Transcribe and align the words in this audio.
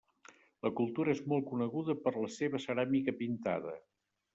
La 0.67 0.71
cultura 0.79 1.13
és 1.17 1.21
molt 1.33 1.47
coneguda 1.53 1.99
per 2.07 2.17
la 2.19 2.33
seva 2.41 2.65
ceràmica 2.67 3.19
pintada. 3.25 3.81